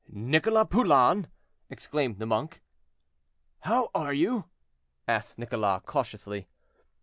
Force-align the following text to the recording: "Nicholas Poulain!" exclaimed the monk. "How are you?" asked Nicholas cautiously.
"Nicholas 0.09 0.65
Poulain!" 0.71 1.27
exclaimed 1.69 2.17
the 2.17 2.25
monk. 2.25 2.63
"How 3.59 3.91
are 3.93 4.13
you?" 4.15 4.45
asked 5.07 5.37
Nicholas 5.37 5.83
cautiously. 5.85 6.47